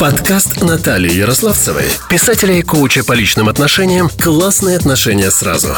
[0.00, 5.74] Подкаст Натальи Ярославцевой, писателя и коуча по личным отношениям «Классные отношения сразу».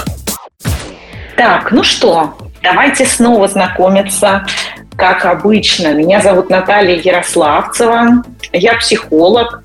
[1.37, 2.33] Так, ну что,
[2.63, 4.47] давайте снова знакомиться.
[4.95, 8.23] Как обычно, меня зовут Наталья Ярославцева.
[8.53, 9.65] Я психолог,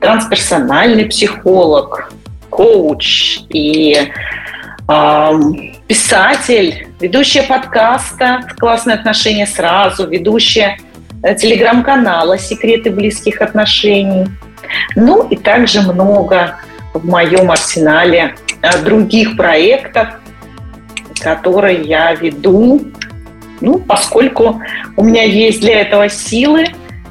[0.00, 2.12] трансперсональный психолог,
[2.50, 4.12] коуч и
[4.88, 5.32] э,
[5.88, 10.78] писатель, ведущая подкаста «Классные отношения сразу», ведущая
[11.22, 14.26] телеграм-канала «Секреты близких отношений».
[14.96, 16.56] Ну и также много
[16.94, 20.08] в моем арсенале э, других проектов,
[21.20, 22.82] которые я веду,
[23.60, 24.60] ну, поскольку
[24.96, 26.66] у меня есть для этого силы,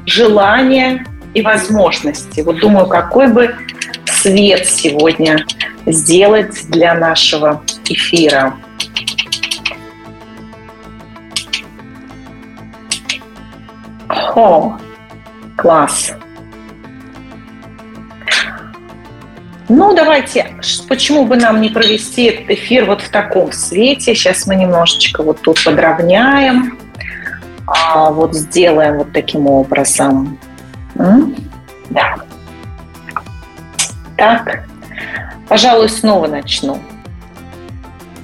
[0.06, 1.04] желание
[1.34, 2.40] и возможности.
[2.40, 3.54] Вот думаю, какой бы
[4.06, 5.44] свет сегодня
[5.86, 8.54] сделать для нашего эфира.
[14.34, 14.76] О,
[15.56, 16.12] класс.
[19.68, 20.54] Ну, давайте,
[20.88, 24.14] почему бы нам не провести этот эфир вот в таком свете?
[24.14, 26.78] Сейчас мы немножечко вот тут подровняем,
[27.66, 30.38] а вот сделаем вот таким образом.
[30.94, 32.16] Да.
[34.16, 34.64] Так,
[35.48, 36.78] пожалуй, снова начну.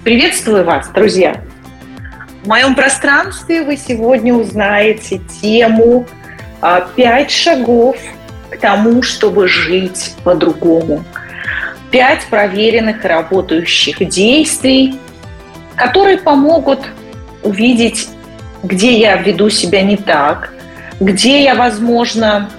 [0.02, 1.42] Приветствую вас, друзья.
[2.44, 6.06] В моем пространстве вы сегодня узнаете тему
[6.60, 7.96] а, «Пять шагов
[8.50, 11.02] к тому, чтобы жить по-другому».
[11.90, 15.00] Пять проверенных и работающих действий,
[15.74, 16.80] которые помогут
[17.42, 18.10] увидеть,
[18.62, 20.52] где я веду себя не так,
[21.00, 22.50] где я, возможно,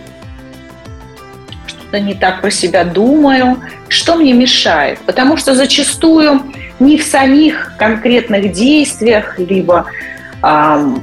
[1.68, 4.98] что-то не так про себя думаю, что мне мешает.
[5.06, 6.42] Потому что зачастую
[6.80, 9.86] не в самих конкретных действиях, либо
[10.44, 10.96] э,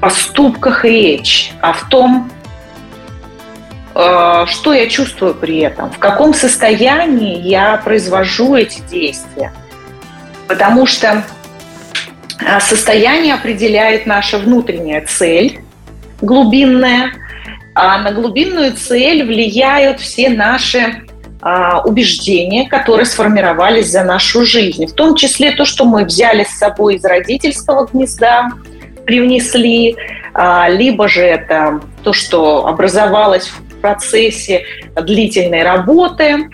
[0.00, 2.30] поступках речь, а в том,
[3.94, 9.52] э, что я чувствую при этом, в каком состоянии я произвожу эти действия.
[10.46, 11.24] Потому что
[12.44, 15.60] а, состояние определяет наша внутренняя цель,
[16.20, 17.12] глубинная,
[17.74, 21.02] а на глубинную цель влияют все наши
[21.84, 24.86] убеждения, которые сформировались за нашу жизнь.
[24.86, 28.48] В том числе то, что мы взяли с собой из родительского гнезда,
[29.06, 29.96] привнесли,
[30.34, 36.50] а, либо же это то, что образовалось в процессе длительной работы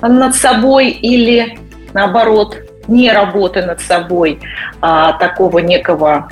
[0.00, 1.56] над собой или,
[1.92, 2.56] наоборот,
[2.88, 4.40] не работы над собой,
[4.80, 6.28] а такого некого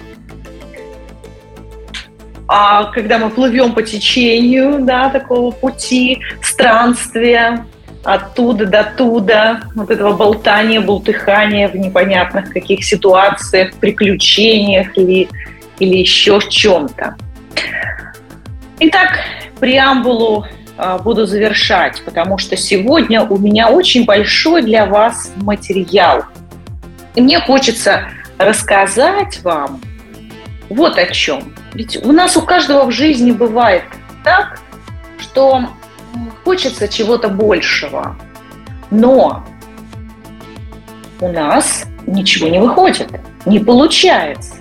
[2.54, 7.64] а когда мы плывем по течению, да, такого пути, странствия,
[8.04, 15.28] оттуда до туда, вот этого болтания, болтыхания в непонятных каких ситуациях, приключениях или,
[15.78, 17.16] или еще в чем-то.
[18.80, 19.20] Итак,
[19.60, 20.46] преамбулу
[20.76, 26.24] а, буду завершать, потому что сегодня у меня очень большой для вас материал.
[27.14, 28.08] И мне хочется
[28.38, 29.80] рассказать вам
[30.68, 31.54] вот о чем.
[31.74, 33.84] Ведь у нас у каждого в жизни бывает
[34.24, 34.60] так,
[35.20, 35.68] что
[36.44, 38.16] хочется чего-то большего,
[38.90, 39.44] но
[41.20, 43.08] у нас ничего не выходит,
[43.46, 44.56] не получается.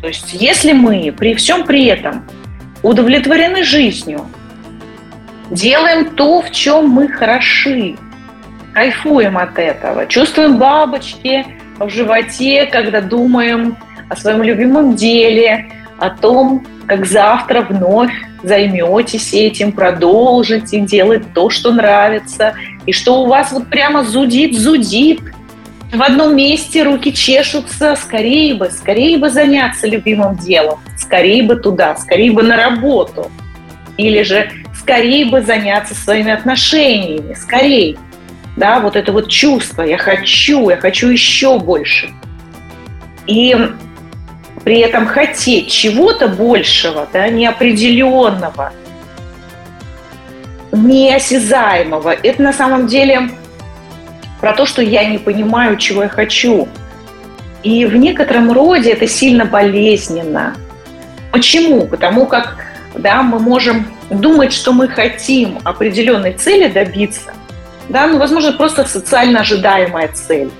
[0.00, 2.24] То есть если мы при всем при этом
[2.82, 4.26] удовлетворены жизнью,
[5.50, 7.96] делаем то, в чем мы хороши,
[8.74, 11.46] кайфуем от этого, чувствуем бабочки
[11.78, 13.76] в животе, когда думаем
[14.08, 21.72] о своем любимом деле, о том, как завтра вновь займетесь этим, продолжите делать то, что
[21.72, 22.54] нравится,
[22.86, 25.20] и что у вас вот прямо зудит-зудит,
[25.92, 31.96] в одном месте руки чешутся, скорее бы, скорее бы заняться любимым делом, скорее бы туда,
[31.96, 33.30] скорее бы на работу,
[33.98, 37.98] или же скорее бы заняться своими отношениями, скорее.
[38.56, 42.10] Да, вот это вот чувство, я хочу, я хочу еще больше.
[43.26, 43.54] И
[44.64, 48.72] при этом хотеть чего-то большего, да, неопределенного,
[50.72, 53.30] неосязаемого, это на самом деле
[54.40, 56.68] про то, что я не понимаю, чего я хочу.
[57.62, 60.56] И в некотором роде это сильно болезненно.
[61.30, 61.86] Почему?
[61.86, 62.56] Потому как
[62.94, 67.32] да, мы можем думать, что мы хотим определенной цели добиться,
[67.88, 70.50] да, ну, возможно, просто социально ожидаемая цель.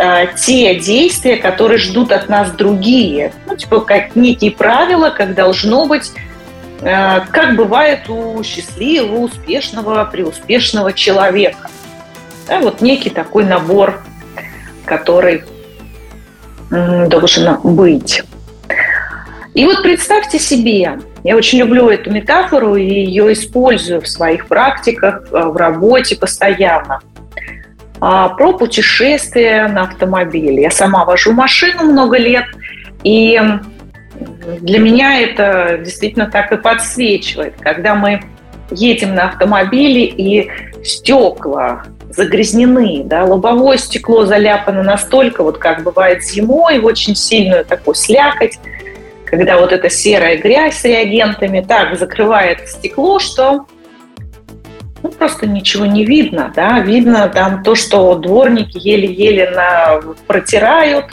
[0.00, 3.32] Э, те действия, которые ждут от нас другие.
[3.46, 6.12] Ну, типа как некие правила, как должно быть,
[6.82, 11.68] э, как бывает у счастливого, успешного, преуспешного человека.
[12.46, 14.00] Да, вот некий такой набор,
[14.84, 15.42] который
[16.70, 18.22] должен быть.
[19.54, 25.24] И вот представьте себе, Я очень люблю эту метафору и ее использую в своих практиках,
[25.32, 27.00] э, в работе постоянно.
[28.00, 30.62] А, про путешествия на автомобиле.
[30.62, 32.44] Я сама вожу машину много лет,
[33.02, 33.40] и
[34.60, 38.22] для меня это действительно так и подсвечивает, когда мы
[38.70, 40.50] едем на автомобиле и
[40.84, 47.94] стекла загрязнены, да, лобовое стекло заляпано настолько, вот как бывает зимой, в очень сильную такую
[47.94, 48.58] слякоть,
[49.24, 53.66] когда вот эта серая грязь с реагентами так закрывает стекло, что
[55.02, 61.06] ну, просто ничего не видно, да, видно там то, что дворники еле-еле на, протирают,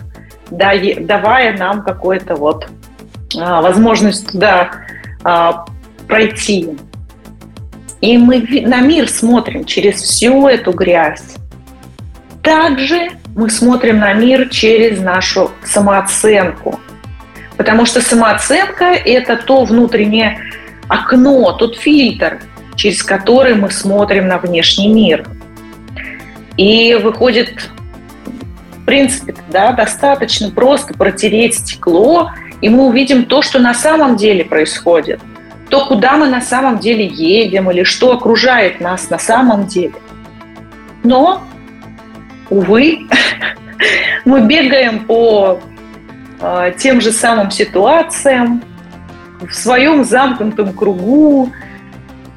[0.50, 2.68] да, давая нам какую-то вот
[3.38, 4.72] а, возможность туда
[5.24, 5.66] а,
[6.08, 6.70] пройти.
[8.02, 11.36] И мы на мир смотрим через всю эту грязь.
[12.42, 16.80] Также мы смотрим на мир через нашу самооценку.
[17.58, 20.40] Потому что самооценка– это то внутреннее
[20.88, 22.40] окно, тот фильтр,
[22.76, 25.28] через который мы смотрим на внешний мир.
[26.58, 27.70] И выходит,
[28.78, 32.32] в принципе, да, достаточно просто протереть стекло,
[32.62, 35.20] и мы увидим то, что на самом деле происходит,
[35.70, 39.96] то, куда мы на самом деле едем, или что окружает нас на самом деле.
[41.04, 41.44] Но,
[42.50, 43.08] увы,
[44.26, 45.60] мы бегаем по
[46.40, 48.64] э, тем же самым ситуациям,
[49.42, 51.52] в своем замкнутом кругу,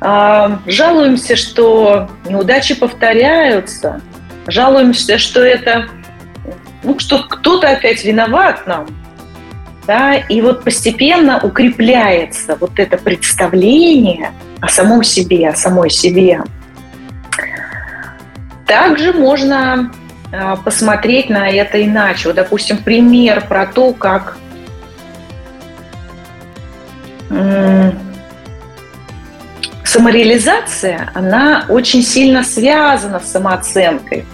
[0.01, 4.01] жалуемся, что неудачи повторяются,
[4.47, 5.89] жалуемся, что это,
[6.83, 8.87] ну, что кто-то опять виноват нам.
[9.87, 10.15] Да?
[10.15, 16.43] И вот постепенно укрепляется вот это представление о самом себе, о самой себе.
[18.67, 19.91] Также можно
[20.31, 22.29] а, посмотреть на это иначе.
[22.29, 24.37] Вот, допустим, пример про то, как
[29.89, 34.27] самореализация, она очень сильно связана с самооценкой.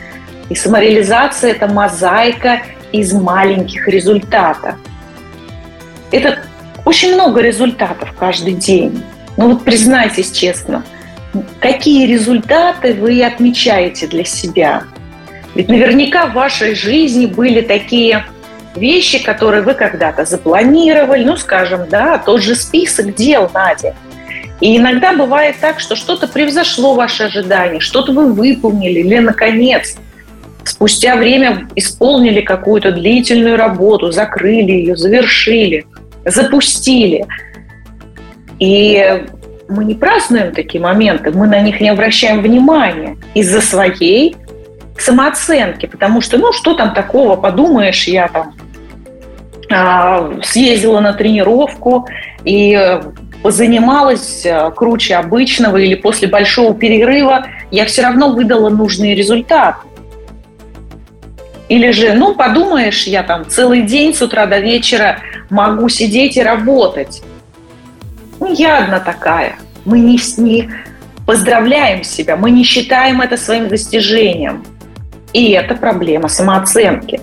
[0.48, 2.62] И самореализация– это мозаика
[2.92, 4.74] из маленьких результатов.
[6.10, 6.40] Это
[6.84, 9.02] очень много результатов каждый день.
[9.36, 10.84] Ну вот признайтесь честно,
[11.60, 14.82] какие результаты вы отмечаете для себя?
[15.54, 18.24] Ведь наверняка в вашей жизни были такие
[18.74, 23.94] вещи, которые вы когда-то запланировали, ну, скажем, да, тот же список дел на день.
[24.64, 29.98] И иногда бывает так, что что-то превзошло ваши ожидания, что-то вы выполнили или, наконец,
[30.64, 35.84] спустя время исполнили какую-то длительную работу, закрыли ее, завершили,
[36.24, 37.26] запустили.
[38.58, 39.26] И
[39.68, 44.34] мы не празднуем такие моменты, мы на них не обращаем внимания из-за своей
[44.96, 48.54] самооценки, потому что, ну, что там такого, подумаешь, я там
[49.70, 52.08] а, съездила на тренировку
[52.46, 53.00] и
[53.44, 59.76] позанималась э, круче обычного или после большого перерыва, я все равно выдала нужный результат.
[61.68, 65.18] Или же, ну, подумаешь, я там целый день с утра до вечера
[65.50, 67.22] могу сидеть и работать.
[68.40, 69.56] Ну, я одна такая.
[69.84, 70.70] Мы не, не
[71.26, 74.64] поздравляем себя, мы не считаем это своим достижением.
[75.34, 77.20] И это проблема самооценки.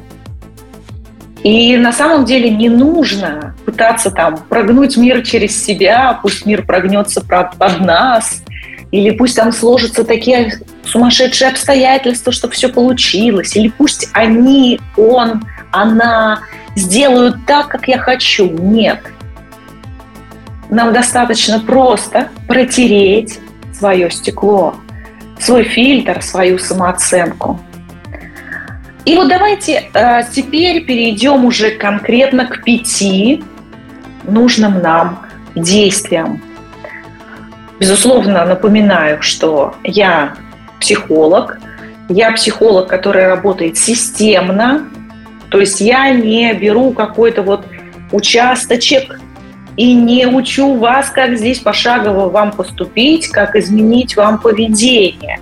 [1.43, 7.21] И на самом деле не нужно пытаться там прогнуть мир через себя, пусть мир прогнется
[7.21, 8.43] под, нас,
[8.91, 16.41] или пусть там сложатся такие сумасшедшие обстоятельства, чтобы все получилось, или пусть они, он, она
[16.75, 18.47] сделают так, как я хочу.
[18.47, 18.99] Нет.
[20.69, 23.39] Нам достаточно просто протереть
[23.73, 24.75] свое стекло,
[25.39, 27.59] свой фильтр, свою самооценку–
[29.03, 33.43] и вот давайте э, теперь перейдем уже конкретно к пяти
[34.23, 36.41] нужным нам действиям.
[37.79, 40.35] Безусловно, напоминаю, что я
[40.79, 41.59] психолог,
[42.09, 44.87] я психолог, который работает системно,
[45.49, 47.65] то есть я не беру какой-то вот
[48.11, 49.19] участочек
[49.77, 55.39] и не учу вас, как здесь пошагово вам поступить, как изменить вам поведение.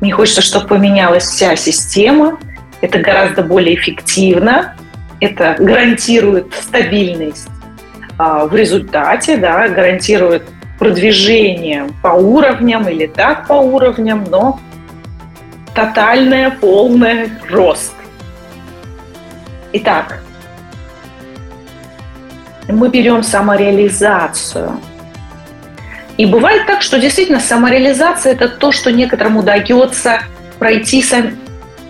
[0.00, 2.40] Мне хочется, чтобы поменялась вся система–
[2.80, 4.76] это гораздо более эффективно,
[5.20, 7.48] это гарантирует стабильность
[8.18, 10.44] а, в результате, да, гарантирует
[10.78, 14.60] продвижение по уровням или так по уровням, но
[15.74, 17.94] тотальное, полный рост.
[19.72, 20.22] Итак,
[22.68, 24.80] мы берем самореализацию.
[26.16, 30.22] И бывает так, что действительно самореализация– это то, что некоторым удается
[30.58, 31.32] пройти сам,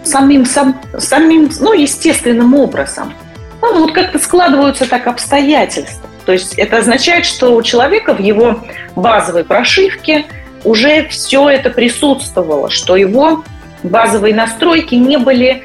[0.06, 3.12] самим, сам, самим ну, естественным образом.
[3.60, 6.08] Ну, вот как-то складываются так обстоятельства.
[6.24, 8.60] То есть это означает, что у человека в его
[8.96, 10.26] базовой прошивке
[10.64, 13.44] уже все это присутствовало, что его
[13.84, 15.62] базовые настройки не были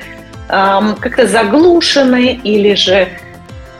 [0.50, 3.10] эм, как-то заглушены или же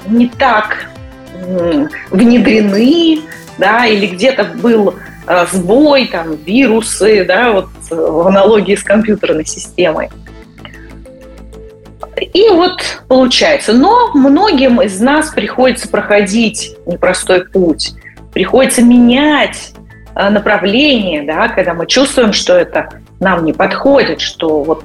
[0.08, 0.88] не так
[1.34, 3.20] э, внедрены,
[3.60, 4.96] да, или где-то был
[5.28, 10.10] э, сбой, там, вирусы, да, вот в аналогии с компьютерной системой.
[12.22, 17.94] И вот получается, но многим из нас приходится проходить непростой путь,
[18.32, 19.74] приходится менять
[20.16, 24.84] э, направление, да, когда мы чувствуем, что это нам не подходит, что вот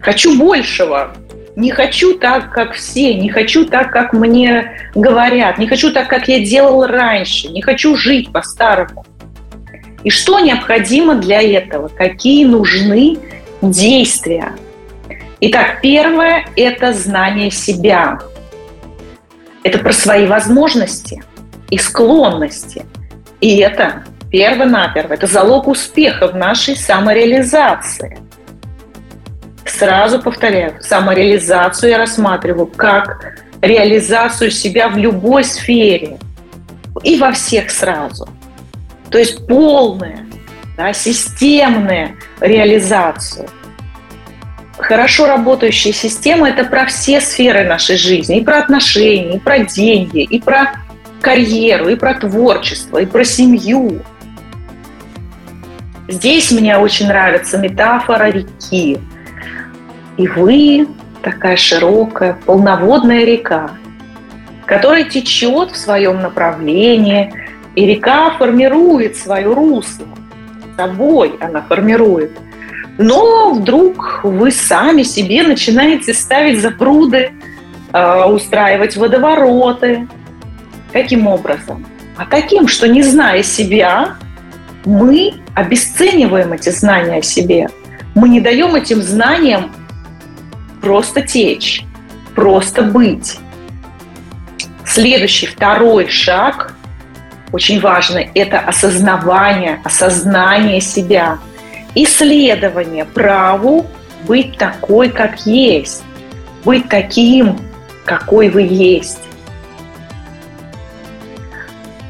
[0.00, 1.12] хочу большего,
[1.54, 6.26] не хочу так, как все, не хочу так, как мне говорят, не хочу так, как
[6.26, 9.04] я делал раньше, не хочу жить по-старому.
[10.02, 11.86] И что необходимо для этого?
[11.88, 13.18] Какие нужны
[13.60, 14.52] действия?
[15.44, 18.20] Итак, первое– это знание себя.
[19.64, 21.20] Это про свои возможности
[21.68, 22.86] и склонности.
[23.40, 28.20] И это перво-наперво, это залог успеха в нашей самореализации.
[29.64, 36.18] Сразу повторяю, самореализацию я рассматриваю как реализацию себя в любой сфере
[37.02, 38.28] и во всех сразу.
[39.10, 40.24] То есть полная,
[40.76, 43.48] да, системная реализацию–
[44.82, 48.38] хорошо работающая система– это про все сферы нашей жизни.
[48.38, 50.72] И про отношения, и про деньги, и про
[51.20, 54.00] карьеру, и про творчество, и про семью.
[56.08, 58.98] Здесь мне очень нравится метафора реки.
[60.16, 60.88] И вы
[61.22, 63.70] такая широкая, полноводная река,
[64.66, 67.32] которая течет в своем направлении,
[67.74, 70.06] и река формирует свое русло.
[70.76, 72.32] Собой она формирует–
[72.98, 77.32] но вдруг вы сами себе начинаете ставить запруды,
[77.92, 80.06] э, устраивать водовороты.
[80.92, 81.86] Каким образом?
[82.16, 84.16] А таким, что не зная себя,
[84.84, 87.68] мы обесцениваем эти знания о себе.
[88.14, 89.72] Мы не даем этим знаниям
[90.82, 91.84] просто течь,
[92.34, 93.38] просто быть.
[94.84, 96.74] Следующий, второй шаг,
[97.52, 101.38] очень важный, это осознавание, осознание себя–
[101.94, 103.86] исследование праву
[104.26, 106.02] быть такой, как есть,
[106.64, 107.58] быть таким,
[108.04, 109.20] какой вы есть.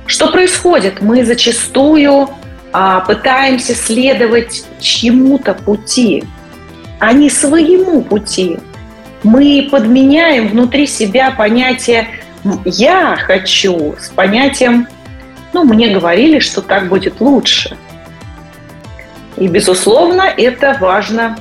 [0.06, 1.00] Что происходит?
[1.00, 2.28] Мы зачастую
[2.72, 6.24] а, пытаемся следовать чьему-то пути,
[6.98, 8.58] а не своему пути.
[9.22, 12.08] Мы подменяем внутри себя понятие
[12.64, 14.86] «я хочу» с понятием
[15.52, 17.76] «ну, мне говорили, что так будет лучше».
[19.36, 21.36] И, безусловно, это важно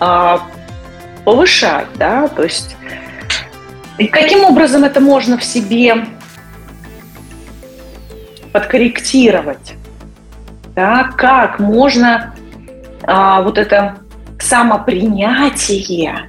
[0.00, 0.42] а,
[1.24, 2.76] повышать, да, то есть
[3.96, 6.06] и каким образом это можно в себе
[8.52, 9.74] подкорректировать,
[10.74, 12.34] да, как можно
[13.04, 13.98] а, вот это
[14.40, 16.28] самопринятие,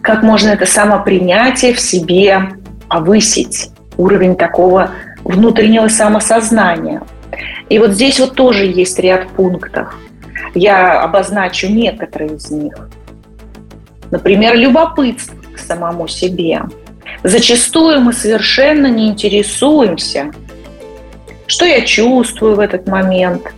[0.00, 2.48] как можно это самопринятие в себе
[2.88, 4.90] повысить, уровень такого
[5.22, 7.02] внутреннего самосознания–
[7.70, 9.94] и вот здесь вот тоже есть ряд пунктов.
[10.54, 12.74] Я обозначу некоторые из них.
[14.10, 16.62] Например, любопытство к самому себе.
[17.22, 20.32] Зачастую мы совершенно не интересуемся,
[21.46, 23.54] что я чувствую в этот момент,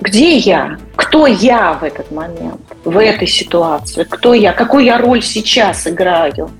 [0.00, 5.22] где я, кто я в этот момент, в этой ситуации, кто я, какую я роль
[5.22, 6.50] сейчас играю.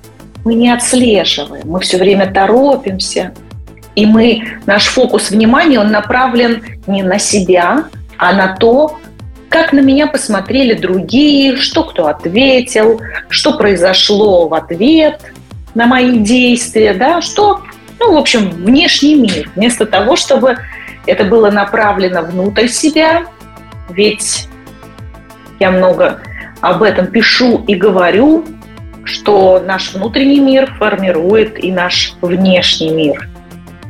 [0.45, 3.33] Мы не отслеживаем, мы все время торопимся,
[3.95, 7.85] и мы, наш фокус внимания, он направлен не на себя,
[8.17, 8.99] а на то,
[9.49, 15.21] как на меня посмотрели другие, что кто ответил, что произошло в ответ
[15.73, 17.61] на мои действия, да, что,
[17.99, 20.57] ну, в общем, внешний мир, вместо того, чтобы
[21.05, 23.25] это было направлено внутрь себя,
[23.89, 24.47] ведь
[25.59, 26.21] я много
[26.61, 28.45] об этом пишу и говорю,
[29.03, 33.30] что наш внутренний мир формирует и наш внешний мир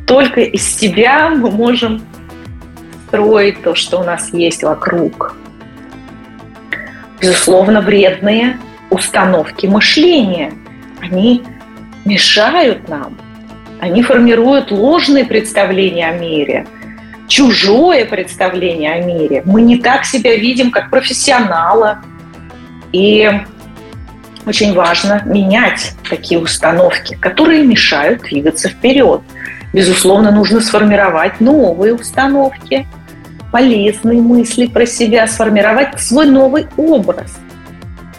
[0.06, 2.02] только из себя мы можем
[3.08, 5.36] строить то, что у нас есть вокруг.
[7.20, 8.58] Безусловно, вредные
[8.90, 10.54] установки мышления.
[11.02, 11.44] Они
[12.06, 13.18] мешают нам.
[13.80, 16.68] Они формируют ложные представления о мире,
[17.28, 19.42] чужое представление о мире.
[19.46, 22.02] Мы не так себя видим, как профессионала.
[22.92, 23.30] И
[24.46, 29.22] очень важно менять такие установки, которые мешают двигаться вперед.
[29.74, 32.88] Безусловно, нужно сформировать новые установки,
[33.52, 37.38] полезные мысли про себя, сформировать свой новый образ.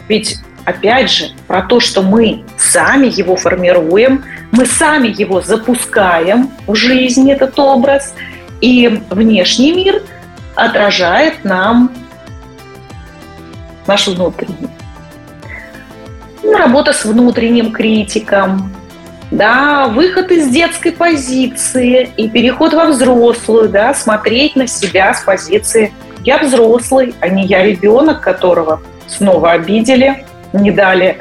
[0.07, 4.23] Ведь, опять же, про то, что мы сами его формируем,
[4.55, 8.13] Мы сами его запускаем в жизнь, этот образ,
[8.61, 10.03] и внешний мир
[10.53, 11.91] отражает нам
[13.87, 14.69] наш внутренний.
[16.43, 18.71] Ну, работа с внутренним критиком,
[19.33, 25.91] да, выход из детской позиции и переход во взрослую, да, смотреть на себя с позиции
[26.23, 30.23] «я взрослый, а не я ребенок, которого снова обидели,
[30.53, 31.17] не дали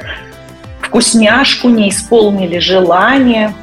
[0.83, 3.55] вкусняшку, не исполнили желание».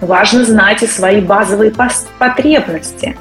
[0.00, 1.72] Важно знать и свои базовые
[2.18, 3.16] потребности.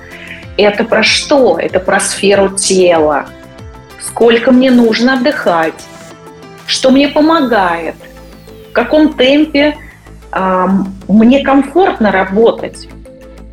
[0.57, 1.57] Это про что?
[1.57, 3.27] Это про сферу тела.
[4.01, 5.75] Сколько мне нужно отдыхать?
[6.65, 7.95] Что мне помогает?
[8.69, 9.77] В каком темпе
[11.07, 12.87] мне комфортно работать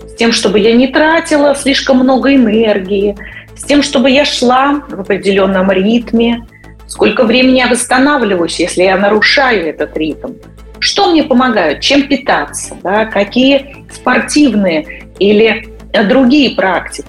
[0.06, 3.16] с тем, чтобы я не тратила слишком много энергии,
[3.56, 6.46] с тем, чтобы я шла в определенном ритме,
[6.86, 10.32] сколько времени я восстанавливаюсь, если я нарушаю этот ритм,
[10.78, 15.68] что мне помогает, чем питаться, да, какие спортивные или
[16.08, 17.08] другие практики.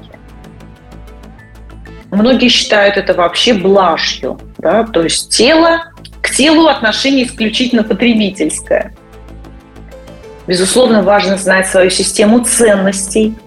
[2.12, 8.94] Многие считают это вообще блажью, да, то есть тело, к телу отношение исключительно потребительское–
[10.52, 13.38] Безусловно, важно знать свою систему ценностей,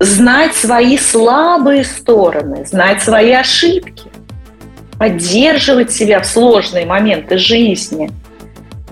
[0.00, 4.10] знать свои слабые стороны, знать свои ошибки,
[4.98, 8.10] поддерживать себя в сложные моменты жизни,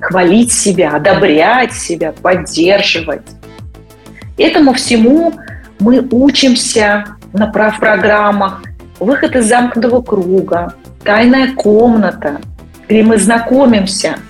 [0.00, 3.28] хвалить себя, одобрять себя, поддерживать.
[4.38, 5.34] Этому всему
[5.80, 8.62] мы учимся на программах
[9.00, 10.72] «Выход из замкнутого круга»,
[11.04, 12.40] «Тайная комната»,
[12.88, 14.16] где мы знакомимся–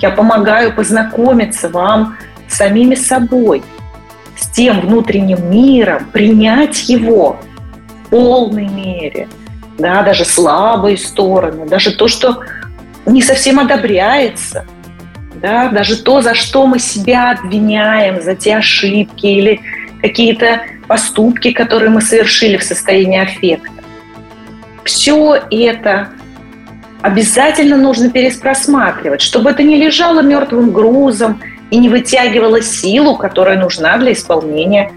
[0.00, 2.16] я помогаю познакомиться вам
[2.48, 3.62] с самими собой,
[4.36, 7.40] с тем внутренним миром, принять его
[8.04, 9.28] в полной мере,
[9.78, 12.40] да, даже слабые стороны, даже то, что
[13.06, 14.66] не совсем одобряется,
[15.34, 19.60] да, даже то, за что мы себя обвиняем, за те ошибки или
[20.00, 23.70] какие-то поступки, которые мы совершили в состоянии аффекта.
[24.84, 26.10] Все это
[27.04, 31.38] обязательно нужно переспросматривать, чтобы это не лежало мертвым грузом
[31.70, 34.90] и не вытягивало силу, которая нужна для исполнения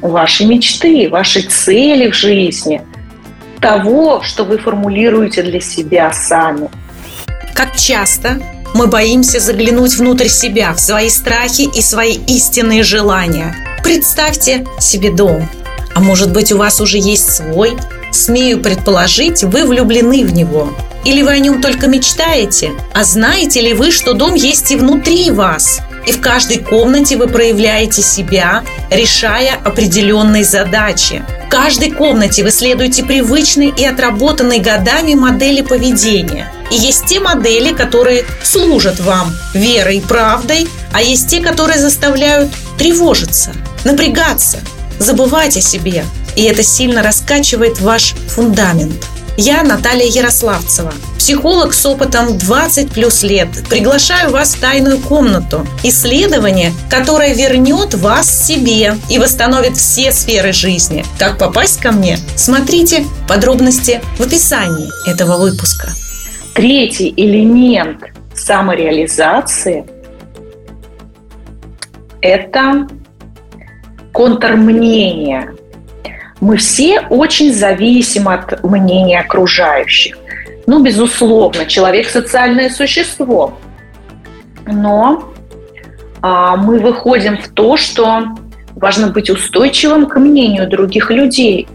[0.00, 2.82] вашей мечты, вашей цели в жизни,
[3.60, 6.68] того, что вы формулируете для себя сами.
[7.54, 8.40] Как часто
[8.74, 13.54] мы боимся заглянуть внутрь себя, в свои страхи и свои истинные желания.
[13.84, 15.48] Представьте себе дом.
[15.94, 17.76] А может быть, у вас уже есть свой?
[18.10, 20.70] Смею предположить, вы влюблены в него–
[21.06, 22.72] или вы о нем только мечтаете?
[22.92, 25.80] А знаете ли вы, что дом есть и внутри вас?
[26.04, 31.24] И в каждой комнате вы проявляете себя, решая определенные задачи.
[31.46, 36.52] В каждой комнате вы следуете привычной и отработанной годами модели поведения.
[36.72, 42.50] И есть те модели, которые служат вам верой и правдой, а есть те, которые заставляют
[42.78, 43.52] тревожиться,
[43.84, 44.58] напрягаться,
[44.98, 46.04] забывать о себе.
[46.34, 53.48] И это сильно раскачивает ваш фундамент– я Наталья Ярославцева, психолог с опытом 20 плюс лет.
[53.68, 55.66] Приглашаю вас в тайную комнату.
[55.84, 61.04] Исследование, которое вернет вас себе и восстановит все сферы жизни.
[61.18, 62.18] Как попасть ко мне?
[62.36, 65.88] Смотрите подробности в описании этого выпуска.
[66.54, 69.84] Третий элемент самореализации–
[72.22, 72.88] это
[74.12, 75.54] контрмнение–
[76.40, 80.18] мы все очень зависим от мнения окружающих.
[80.66, 83.58] Ну, безусловно, человек социальное существо.
[84.66, 85.32] Но
[86.22, 88.24] а, мы выходим в то, что
[88.74, 91.68] важно быть устойчивым к мнению других людей.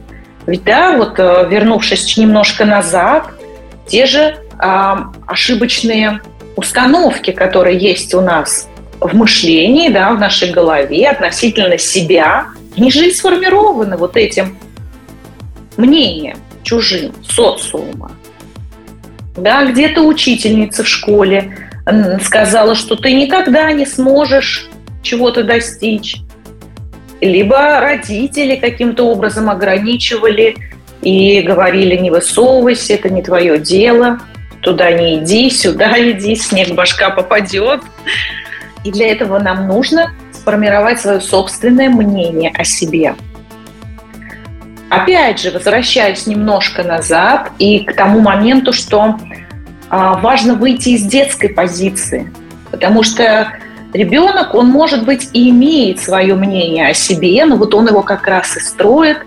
[0.45, 3.25] Ведь да, вот э, вернувшись немножко назад,
[3.87, 6.21] те же а, ошибочные
[6.55, 8.67] установки, которые есть у нас
[8.99, 14.57] в мышлении, да, в нашей голове относительно себя, они же сформированы вот этим
[15.77, 18.11] мнением чужим, социума.
[19.35, 21.69] Да, где-то учительница в школе
[22.23, 24.69] сказала, что ты никогда не сможешь
[25.01, 26.17] чего-то достичь.
[27.21, 30.55] Либо родители каким-то образом ограничивали
[31.01, 34.19] и говорили, не высовывайся, это не твое дело,
[34.61, 37.81] туда не иди, сюда иди, снег башка попадет.
[38.83, 43.15] И для этого нам нужно сформировать свое собственное мнение о себе.
[44.89, 49.17] Опять же, возвращаясь немножко назад и к тому моменту, что
[49.89, 52.31] а, важно выйти из детской позиции,
[52.71, 53.53] потому что
[53.93, 58.27] ребенок, он, может быть, и имеет свое мнение о себе, но вот он его как
[58.27, 59.19] раз и строит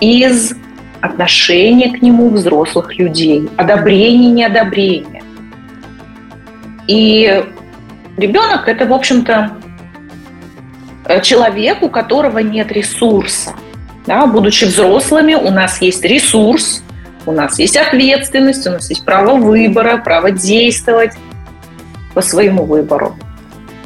[0.00, 0.54] из
[1.00, 5.22] отношения к нему взрослых людей, одобрения, неодобрения.
[6.88, 7.44] И
[8.16, 9.56] Ребенок– это, в общем-то,
[11.22, 13.54] человек, у которого нет ресурса.
[14.06, 16.82] Да, будучи взрослыми, у нас есть ресурс,
[17.26, 21.12] у нас есть ответственность, у нас есть право выбора, право действовать
[22.12, 23.16] по своему выбору.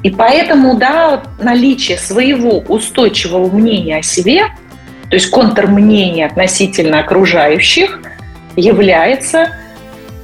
[0.02, 4.46] И поэтому, да, наличие своего устойчивого мнения о себе,
[5.08, 8.00] то есть контрмнения относительно окружающих,
[8.56, 9.52] является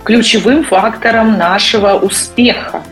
[0.05, 2.83] ключевым фактором нашего успеха,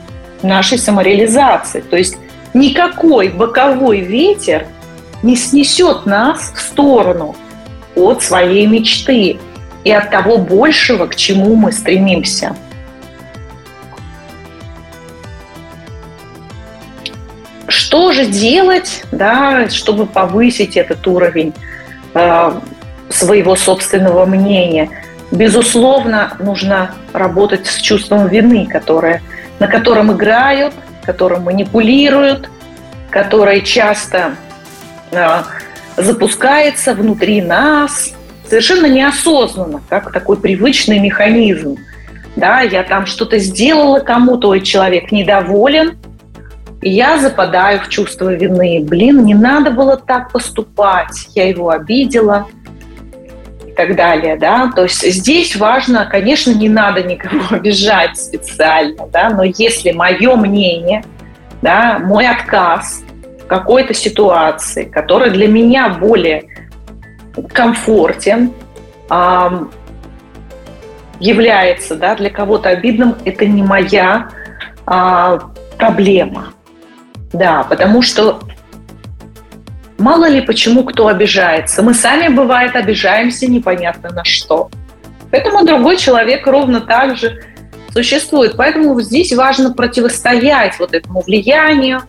[0.42, 1.80] нашей самореализации.
[1.80, 2.16] То есть
[2.54, 4.66] никакой боковой ветер
[5.22, 7.36] не снесет нас в сторону
[7.94, 9.38] от своей мечты
[9.84, 12.56] и от того большего, к чему мы стремимся.
[17.68, 21.52] Что же делать, да, чтобы повысить этот уровень
[22.14, 22.52] э,
[23.08, 24.88] своего собственного мнения?
[25.30, 29.22] Безусловно, нужно работать с чувством вины, которое,
[29.58, 32.48] на котором играют, которым манипулируют,
[33.10, 34.36] которое часто
[35.10, 35.42] э,
[35.96, 38.14] запускается внутри нас
[38.48, 41.76] совершенно неосознанно, как такой привычный механизм.
[42.36, 45.98] Да, я там что-то сделала кому-то, человек недоволен,
[46.80, 48.80] и я западаю в чувство вины.
[48.82, 52.46] Блин, не надо было так поступать, я его обидела–
[53.72, 59.30] и так далее, да, то есть здесь важно, конечно, не надо никого обижать специально, да,
[59.30, 61.02] но если мое мнение,
[61.62, 63.02] да, мой отказ
[63.42, 66.44] в какой-то ситуации, которая для меня более
[67.52, 68.52] комфортен,
[71.20, 74.28] является, да, для кого-то обидным, это не моя
[74.86, 75.38] э,
[75.78, 76.52] проблема,
[77.32, 78.40] да, потому что
[80.02, 81.80] Мало ли почему кто обижается.
[81.80, 84.68] Мы сами, бывает, обижаемся непонятно на что.
[85.30, 87.40] Поэтому другой человек ровно так же
[87.92, 88.56] существует.
[88.56, 92.02] Поэтому здесь важно противостоять вот этому влиянию,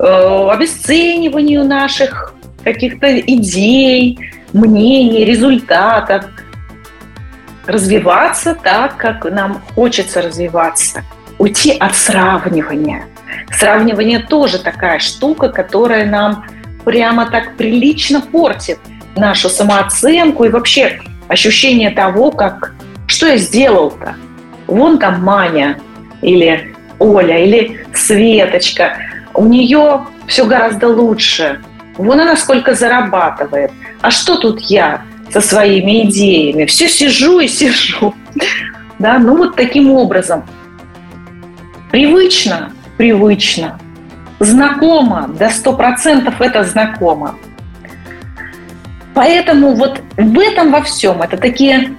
[0.00, 4.18] э, обесцениванию наших каких-то идей,
[4.52, 6.24] мнений, результатов.
[7.64, 11.04] Развиваться так, как нам хочется развиваться.
[11.38, 13.04] Уйти от сравнивания.
[13.52, 16.44] Сравнивание тоже такая штука, которая нам
[16.84, 18.78] прямо так прилично портит
[19.16, 22.74] нашу самооценку и вообще ощущение того, как
[23.06, 24.14] что я сделал-то.
[24.66, 25.80] Вон там Маня
[26.22, 28.96] или Оля или Светочка.
[29.34, 31.60] У нее все гораздо лучше.
[31.96, 33.72] Вон она сколько зарабатывает.
[34.00, 36.66] А что тут я со своими идеями?
[36.66, 38.14] Все сижу и сижу.
[38.98, 40.44] Да, ну вот таким образом.
[41.90, 43.80] Привычно, привычно
[44.40, 47.36] знакомо, до 100% это знакомо.
[49.14, 51.94] Поэтому вот в этом во всем это такие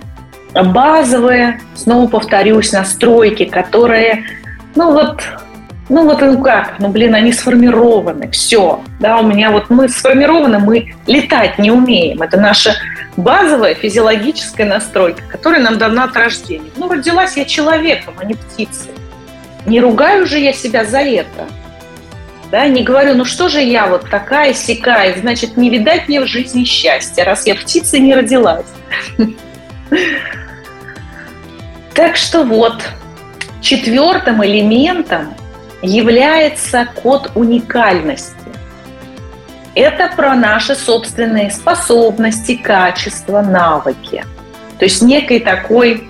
[0.54, 4.25] базовые, снова повторюсь, настройки, которые,
[4.75, 5.21] ну вот,
[5.88, 10.60] ну вот ну как, ну блин, они сформированы, все, да, у меня вот мы сформированы,
[10.60, 12.73] мы летать не умеем, это наша
[13.17, 16.71] базовая физиологическая настройка, которая нам дана от рождения.
[16.75, 18.91] Ну родилась я человеком, а не птицей.
[19.65, 21.45] Не ругаю же я себя за это–
[22.51, 26.27] да, не говорю, ну что же я вот такая сякая, значит, не видать мне в
[26.27, 28.65] жизни счастья, раз я птицей не родилась.
[31.93, 32.81] Так что вот,
[33.59, 35.35] четвертым элементом
[35.81, 38.33] является код уникальности.
[39.75, 44.23] Это про наши собственные способности, качества, навыки.
[44.79, 46.09] То есть некий такой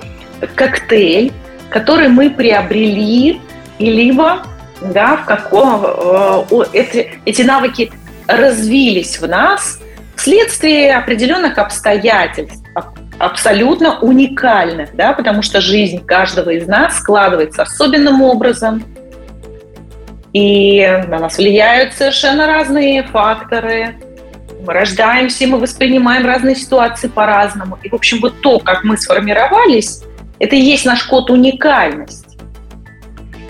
[0.53, 1.33] коктейль,
[1.71, 3.41] который мы приобрели
[3.79, 4.43] и либо
[4.81, 7.91] да, в каком э, эти, эти навыки
[8.27, 9.79] развились в нас
[10.15, 12.63] вследствие определенных обстоятельств,
[13.19, 18.83] абсолютно уникальных, да, потому что жизнь каждого из нас складывается особенным образом,
[20.33, 23.95] и на нас влияют совершенно разные факторы.
[24.65, 27.77] Мы рождаемся, мы воспринимаем разные ситуации по-разному.
[27.83, 30.03] И, в общем, вот то, как мы сформировались,
[30.39, 32.30] это и есть наш код уникальности.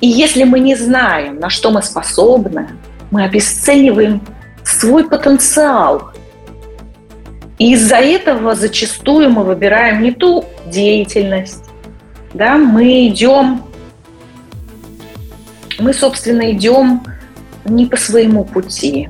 [0.02, 2.70] И если мы не знаем, на что мы способны,
[3.12, 4.22] мы обесцениваем
[4.64, 6.12] свой потенциал.
[7.60, 11.66] И из-за этого зачастую мы выбираем не ту деятельность,
[12.34, 13.64] да, мы идем,
[15.78, 17.04] мы, собственно, идем
[17.66, 19.10] не по своему пути.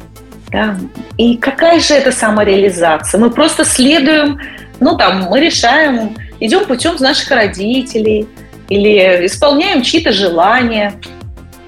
[0.49, 0.77] Да.
[1.17, 3.21] И какая же это самореализация?
[3.21, 4.37] Мы просто следуем,
[4.81, 8.27] ну там, мы решаем, идем путем наших родителей–
[8.71, 10.93] или исполняем чьи-то желания.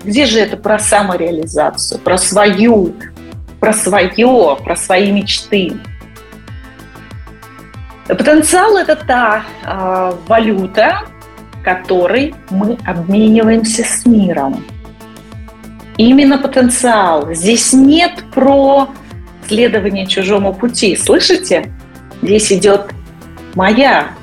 [0.06, 2.94] Где же это про самореализацию, про свою,
[3.60, 5.74] про свое, про свои мечты?
[8.08, 11.02] Потенциал– это та э, валюта,
[11.62, 14.64] которой мы обмениваемся с миром.
[15.98, 17.34] именно потенциал.
[17.34, 18.90] Здесь нет про
[19.48, 20.96] следование чужому пути.
[20.96, 21.72] Слышите?
[22.22, 22.92] Здесь идет
[23.56, 24.14] моя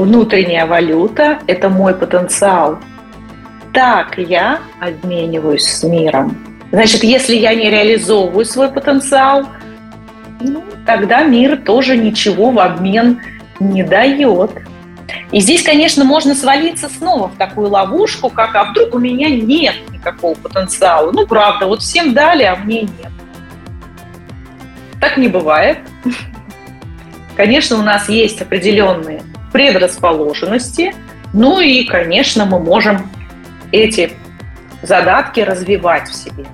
[0.00, 2.78] внутренняя валюта, это мой потенциал.
[3.72, 6.36] Так я обмениваюсь с миром.
[6.72, 9.46] Значит, если я не реализовываю свой потенциал,
[10.40, 13.20] ну, тогда мир тоже ничего в обмен
[13.58, 14.50] не дает.
[15.32, 19.74] И здесь, конечно, можно свалиться снова в такую ловушку, как «а вдруг у меня нет
[19.92, 23.12] никакого потенциала?» Ну, правда, вот всем дали, а мне нет.
[25.00, 25.78] Так не бывает.
[27.36, 30.94] Конечно, у нас есть определенные предрасположенности,
[31.32, 33.10] ну и, конечно, мы можем
[33.72, 34.12] эти
[34.82, 36.46] задатки развивать в себе.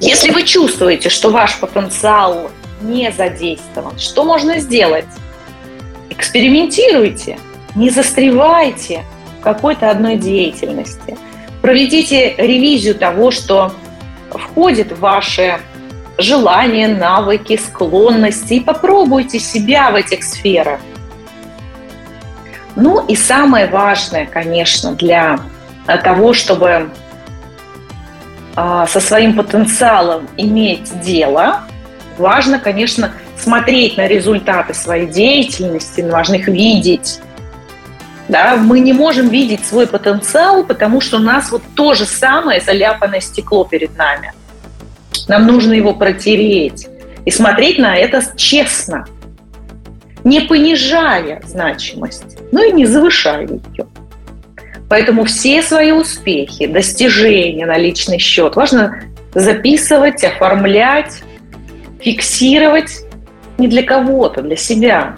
[0.00, 2.50] Если вы чувствуете, что ваш потенциал
[2.82, 5.06] не задействован, что можно сделать?
[6.10, 7.38] Экспериментируйте,
[7.74, 9.04] не застревайте
[9.38, 11.16] в какой-то одной деятельности.
[11.62, 13.72] Проведите ревизию того, что
[14.30, 15.58] входит в ваши
[16.18, 20.80] желания, навыки, склонности и попробуйте себя в этих сферах.
[22.74, 25.38] Ну и самое важное, конечно, для
[25.86, 26.90] того, чтобы
[28.54, 31.62] а, со своим потенциалом иметь дело,
[32.18, 37.20] важно, конечно, смотреть на результаты своей деятельности, важно их видеть.
[38.28, 42.60] Да, мы не можем видеть свой потенциал, потому что у нас вот то же самое
[42.60, 44.32] заляпанное стекло перед нами.
[45.28, 46.88] Нам нужно его протереть
[47.24, 49.06] и смотреть на это честно,
[50.24, 53.86] не понижая значимость, но и не завышая ее.
[54.88, 59.02] Поэтому все свои успехи, достижения на личный счет важно
[59.34, 61.22] записывать, оформлять,
[62.00, 63.04] фиксировать
[63.58, 65.16] не для кого-то, для себя.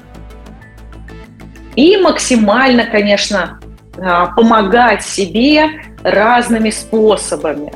[1.76, 3.60] И максимально, конечно,
[3.98, 5.66] а, помогать себе
[6.02, 7.72] разными способами.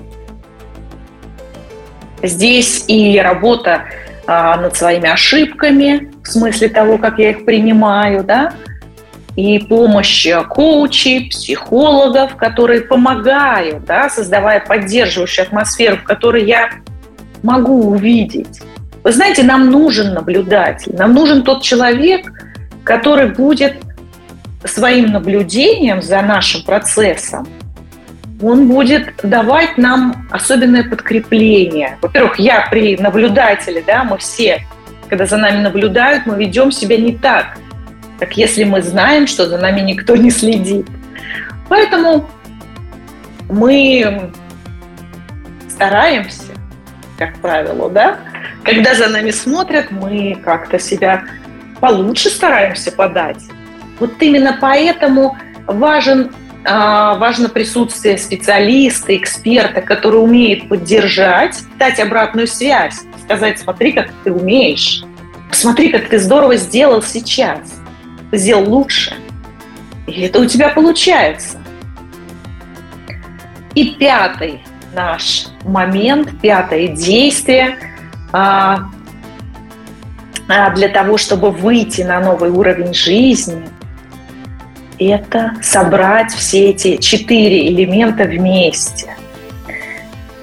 [2.23, 3.85] Здесь и работа
[4.27, 8.53] а, над своими ошибками, в смысле того, как я их принимаю, да,
[9.35, 16.71] и помощь коучей, психологов, которые помогают, да, создавая поддерживающую атмосферу, в которой я
[17.43, 18.61] могу увидеть.
[19.03, 22.31] Вы знаете, нам нужен наблюдатель, нам нужен тот человек,
[22.85, 23.75] который будет
[24.65, 27.49] своим наблюдением за нашим процессом,
[28.43, 31.99] он будет давать нам особенное подкрепление.
[32.03, 34.67] Во-первых, я при наблюдателе, да, мы все,
[35.09, 37.57] когда за нами наблюдают, мы ведем себя не так,
[38.19, 40.87] как если мы знаем, что за нами никто не следит.
[41.69, 42.29] Поэтому
[43.49, 44.31] мы
[45.69, 46.53] стараемся,
[47.19, 48.19] как правило, да,
[48.65, 51.25] когда за нами смотрят, мы как-то себя
[51.81, 53.43] получше стараемся подать.
[53.99, 56.31] Вот именно поэтому важен,
[56.65, 65.05] важно присутствие специалиста, эксперта, который умеет поддержать, дать обратную связь, сказать, смотри, как ты умеешь,
[65.49, 67.83] посмотри, как ты здорово сделал сейчас
[68.33, 69.15] сделал лучше.
[70.07, 71.59] И это у тебя получается.
[73.75, 74.63] И пятый
[74.95, 77.79] наш момент, пятое действие
[78.33, 78.91] а,
[80.49, 83.67] а, для того, чтобы выйти на новый уровень жизни,
[84.99, 89.17] это собрать все эти четыре элемента вместе.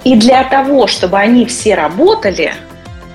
[0.04, 2.54] И для того, чтобы они все работали,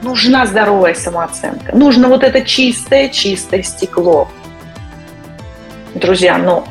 [0.02, 1.74] нужна здоровая самооценка.
[1.74, 4.28] Нужно вот это чистое-чистое стекло–
[5.94, 6.64] друзья, ну,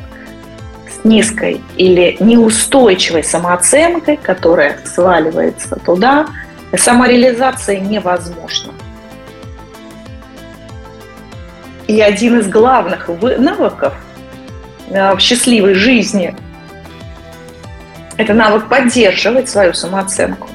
[0.88, 6.26] с низкой или неустойчивой самооценкой, которая сваливается туда,
[6.76, 8.72] самореализация невозможна.
[11.86, 13.94] И один из главных навыков
[14.94, 16.34] в счастливой жизни–
[18.16, 20.48] это навык поддерживать свою самооценку.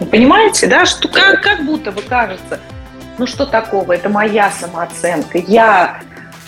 [0.00, 2.58] Вы понимаете, да, что как, как будто бы кажется,
[3.18, 6.00] ну что такого, это моя самооценка, я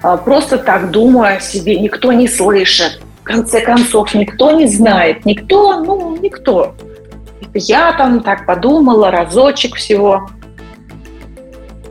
[0.03, 3.01] а, просто так думаю о себе, никто не слышит.
[3.21, 6.75] В конце концов, никто не знает, никто, ну, никто.
[7.55, 10.29] Я там так подумала, разочек всего.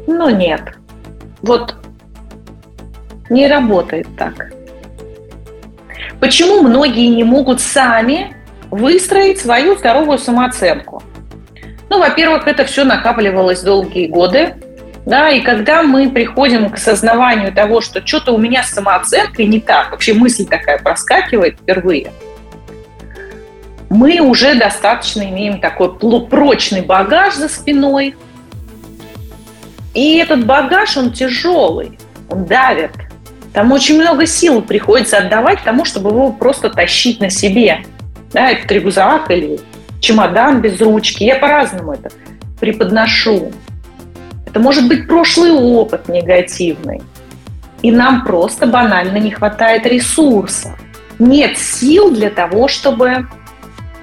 [0.05, 0.77] Но нет.
[1.41, 1.75] Вот
[3.33, 4.51] не работает так.
[6.19, 8.35] Почему многие не могут сами
[8.71, 11.03] выстроить свою здоровую самооценку?
[11.89, 14.55] Ну, во-первых, это все накапливалось долгие годы.
[15.05, 19.59] Да, и когда мы приходим к осознаванию того, что что-то у меня с самооценкой не
[19.59, 22.11] так, вообще мысль такая проскакивает впервые,
[23.89, 25.93] мы уже достаточно имеем такой
[26.27, 28.15] прочный багаж за спиной.
[29.93, 32.91] И этот багаж, он тяжелый, он давит.
[33.53, 37.85] Там очень много сил приходится отдавать тому, чтобы его просто тащить на себе.
[38.31, 39.59] Да, этот рюкзак или
[39.99, 41.23] чемодан без ручки.
[41.23, 42.09] Я по-разному это
[42.59, 43.51] преподношу.
[44.47, 47.01] Это может быть прошлый опыт негативный.
[47.83, 50.71] И нам просто банально не хватает ресурсов.
[51.19, 53.27] Нет сил для того, чтобы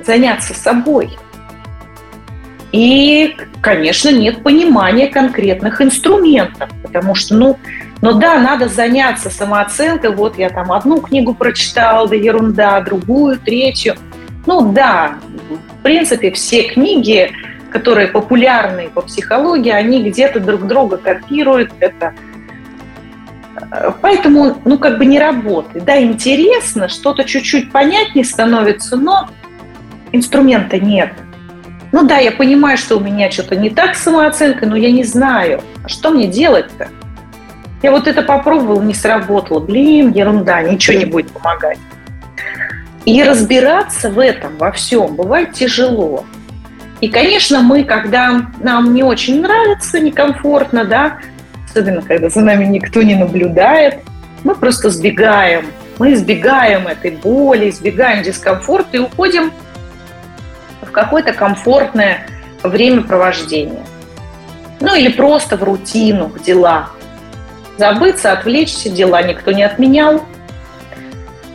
[0.07, 1.11] заняться собой.
[2.73, 7.59] И, конечно, нет понимания конкретных инструментов, потому что, ну,
[8.03, 10.15] ну да, надо заняться самооценкой.
[10.15, 13.97] Вот я там одну книгу прочитала, да ерунда, другую, третью.
[14.47, 15.19] Ну да,
[15.79, 17.31] в принципе, все книги,
[17.71, 21.73] которые популярны по психологии, они где-то друг друга копируют.
[21.81, 22.15] Это
[24.01, 25.85] Поэтому, ну, как бы не работает.
[25.85, 29.29] Да, интересно, что-то чуть-чуть понятнее становится, но
[30.13, 31.13] инструмента нет.
[31.93, 35.05] Ну да, я понимаю, что у меня что-то не так с самооценкой, но я не
[35.05, 36.89] знаю, а что мне делать-то?
[37.83, 39.61] Я вот это попробовала, не сработало.
[39.61, 41.79] Блин, ерунда, ничего не будет помогать.
[43.07, 46.25] И разбираться в этом, во всем, бывает тяжело.
[47.01, 51.19] И, конечно, мы, когда нам не очень нравится, некомфортно, да,
[51.67, 54.01] особенно когда за нами никто не наблюдает,
[54.45, 55.67] мы просто сбегаем.
[55.99, 59.53] Мы избегаем этой боли, избегаем дискомфорта и уходим
[60.83, 62.27] в какое-то комфортное
[62.63, 63.85] времяпровождение.
[64.81, 66.91] Ну или просто в рутину, в дела.
[67.81, 70.23] Забыться, отвлечься, дела никто не отменял.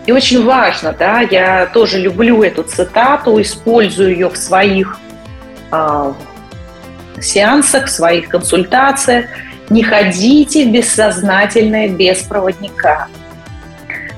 [0.07, 4.99] И очень важно, да, я тоже люблю эту цитату, использую ее в своих
[5.71, 6.13] э,
[7.21, 9.27] сеансах, в своих консультациях.
[9.69, 13.07] Не ходите в бессознательное без проводника.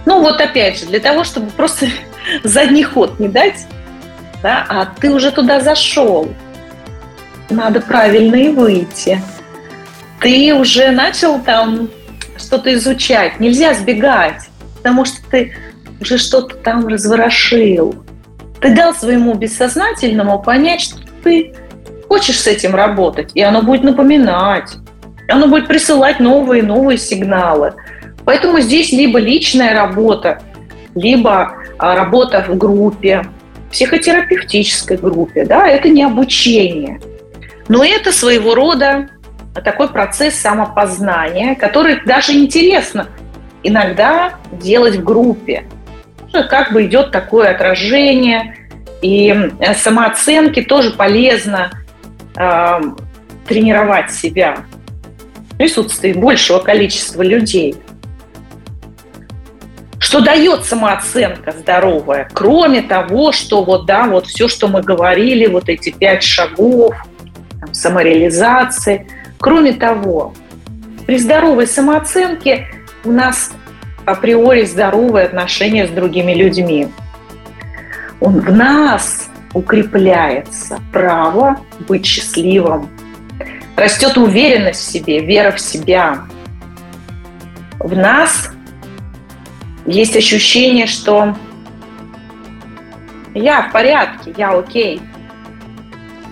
[0.06, 1.88] Ну вот опять же, для того, чтобы просто
[2.46, 3.68] задний ход не дать,
[4.42, 6.34] да, а ты уже туда зашел.
[7.50, 9.22] Надо правильно и выйти.
[10.22, 11.90] Ты уже начал там
[12.42, 13.40] что-то изучать.
[13.40, 15.56] Нельзя сбегать, потому что ты
[16.00, 17.96] уже что-то там разворошил.
[18.62, 21.54] Ты дал своему бессознательному понять, что ты
[22.08, 24.72] хочешь с этим работать, и оно будет напоминать.
[25.28, 27.74] Оно будет присылать новые и новые сигналы.
[28.26, 30.42] Поэтому здесь либо личная работа,
[30.96, 33.26] либо а, работа в группе,
[33.72, 37.02] психотерапевтической группе, да, это не обучение.
[37.68, 39.10] Но это своего рода
[39.62, 43.08] такой процесс самопознания, который даже интересно
[43.64, 45.66] иногда делать в группе.
[46.32, 48.56] Как бы идет такое отражение,
[49.02, 51.72] и э, самооценки тоже полезно
[52.36, 52.82] э,
[53.48, 54.58] тренировать себя
[55.52, 57.76] в присутствии большего количества людей–
[60.08, 65.68] что дает самооценка здоровая, кроме того, что вот, да, вот все, что мы говорили, вот
[65.68, 66.96] эти пять шагов,
[67.60, 69.08] там, самореализации.
[69.40, 70.34] Кроме того,
[71.06, 72.68] при здоровой самооценке
[73.04, 73.52] у нас
[74.06, 76.88] априори здоровые отношения с другими людьми.
[78.20, 82.90] Он в нас укрепляется право быть счастливым.
[83.76, 86.26] Растет уверенность в себе, вера в себя.
[87.80, 88.52] В нас
[89.86, 91.36] есть ощущение, что
[93.36, 95.02] я в порядке, я окей.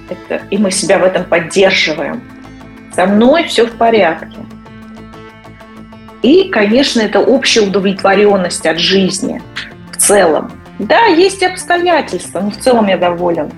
[0.09, 2.21] Это, и мы себя в этом поддерживаем.
[2.95, 4.37] Со мной все в порядке.
[6.21, 9.41] И, конечно, это общая удовлетворенность от жизни
[9.91, 10.51] в целом.
[10.79, 13.51] Да, есть обстоятельства, но в целом я доволен.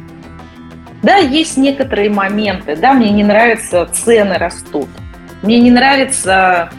[1.04, 2.76] Да, есть некоторые моменты.
[2.76, 4.90] Да, мне не нравятся цены растут.
[5.44, 6.72] Мне не нравится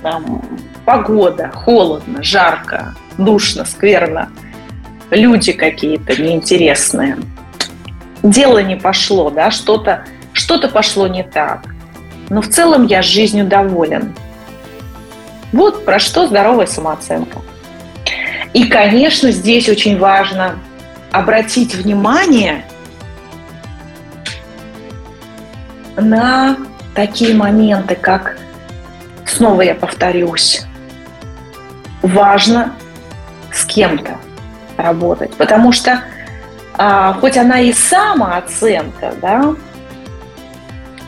[0.00, 0.42] там,
[0.84, 4.30] погода, холодно, жарко, душно, скверно,
[5.10, 7.18] люди какие-то неинтересные.
[8.22, 11.73] Дело не пошло, да, что-то что пошло не так.
[12.30, 14.14] Но в целом я жизнью доволен.
[15.52, 17.38] Вот про что здоровая самооценка.
[18.52, 20.58] И, конечно, здесь очень важно
[21.12, 22.64] обратить внимание
[25.96, 26.56] на
[26.94, 28.38] такие моменты, как,
[29.24, 30.64] снова я повторюсь,
[32.02, 32.74] важно
[33.52, 34.18] с кем-то
[34.76, 36.02] работать, потому что
[36.76, 39.54] а, хоть она и самооценка, да,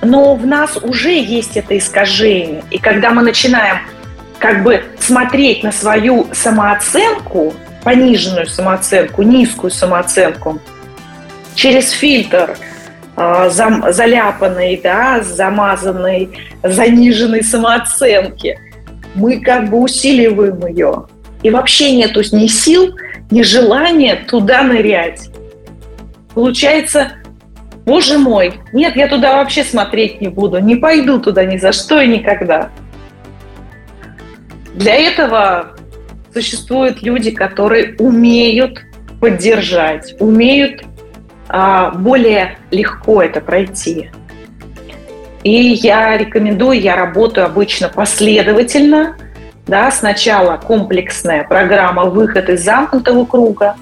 [0.07, 2.63] но в нас уже есть это искажение.
[2.71, 3.79] И когда мы начинаем
[4.39, 10.61] как бы смотреть на свою самооценку, пониженную самооценку, низкую самооценку,
[11.55, 12.57] через фильтр
[13.17, 16.31] э, зам, заляпанной, да, замазанной,
[16.63, 18.59] заниженной самооценки,
[19.15, 21.07] мы как бы усиливаем ее.
[21.43, 22.95] И вообще нету ни сил,
[23.31, 25.31] ни желания туда нырять.
[26.35, 27.13] Получается,
[27.87, 32.01] боже мой, нет, я туда вообще смотреть не буду, не пойду туда ни за что
[32.01, 32.71] и никогда.
[34.75, 35.77] Для этого
[36.35, 38.83] существуют люди, которые умеют
[39.21, 40.83] поддержать, умеют
[41.49, 44.11] а, более легко это пройти.
[45.45, 49.17] И я рекомендую, я работаю обычно последовательно.
[49.67, 53.77] Да, сначала комплексная программа «Выход из замкнутого круга».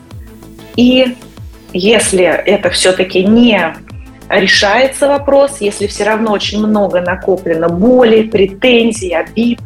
[0.77, 1.17] И
[1.73, 3.75] если это все-таки не
[4.29, 9.61] решается вопрос, если все равно очень много накоплено боли, претензий, обид,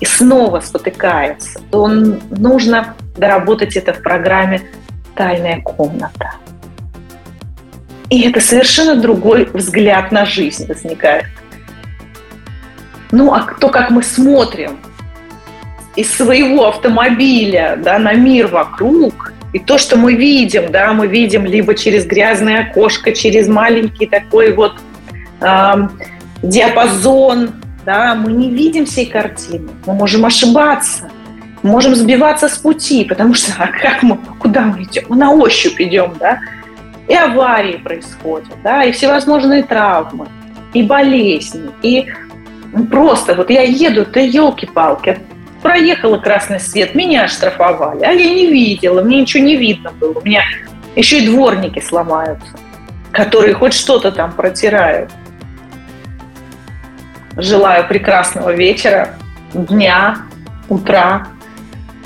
[0.00, 4.62] и снова спотыкается, то нужно доработать это в программе
[5.14, 6.34] «Тайная комната».
[8.10, 11.26] И это совершенно другой взгляд на жизнь возникает.
[13.10, 14.78] Ну, а то, как мы смотрим
[15.96, 21.46] из своего автомобиля да, на мир вокруг, и то, что мы видим, да, мы видим
[21.46, 24.74] либо через грязное окошко, через маленький такой вот
[25.40, 25.88] э,
[26.42, 27.52] диапазон,
[27.86, 31.10] да, мы не видим всей картины, мы можем ошибаться,
[31.62, 35.04] можем сбиваться с пути, потому что а как мы, куда мы идем?
[35.08, 36.38] Мы на ощупь идем, да,
[37.08, 40.28] и аварии происходят, да, и всевозможные травмы,
[40.74, 42.08] и болезни, и
[42.90, 45.18] просто вот я еду, ты елки-палки,
[45.62, 50.18] проехала красный свет, меня оштрафовали, а я не видела, мне ничего не видно было.
[50.18, 50.42] У меня
[50.94, 52.48] еще и дворники сломаются,
[53.12, 55.10] которые хоть что-то там протирают.
[57.36, 59.14] Желаю прекрасного вечера,
[59.52, 60.18] дня,
[60.68, 61.28] утра,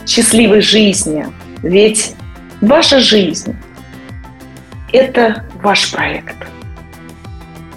[0.06, 1.26] счастливой жизни.
[1.62, 2.14] Ведь
[2.60, 3.56] ваша жизнь–
[4.92, 6.36] это ваш проект.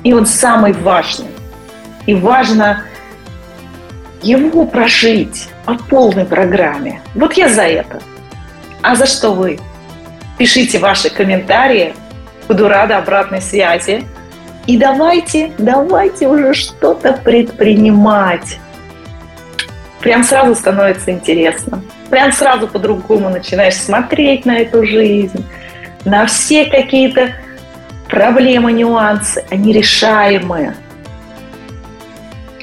[0.04, 1.28] И он самый важный.
[2.06, 2.84] И важно
[4.24, 7.02] его прожить по полной программе.
[7.14, 8.00] Вот я за это.
[8.82, 9.60] А за что вы?
[10.38, 11.94] Пишите ваши комментарии.
[12.48, 14.04] Буду рада обратной связи.
[14.66, 18.60] И давайте, давайте уже что-то предпринимать.
[20.00, 21.84] Прям сразу становится интересно.
[22.10, 25.46] Прям сразу по-другому начинаешь смотреть на эту жизнь,
[26.06, 27.32] на все какие-то
[28.08, 29.44] проблемы, нюансы.
[29.50, 30.76] Они решаемые.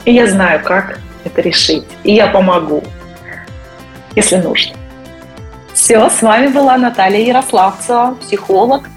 [0.05, 1.85] И я знаю, как это решить.
[2.05, 2.83] И я помогу,
[4.15, 4.75] если нужно.
[5.75, 8.89] Все, с вами была Наталья Ярославцева, психолог,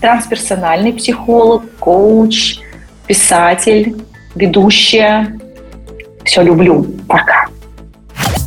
[0.00, 2.58] трансперсональный психолог, коуч,
[3.06, 3.96] писатель,
[4.34, 5.38] ведущая.
[6.24, 6.84] Все люблю.
[7.08, 7.46] Пока.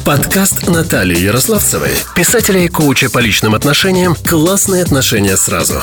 [0.05, 5.81] Подкаст Натальи Ярославцевой, писателя и коуча по личным отношениям «Классные отношения сразу».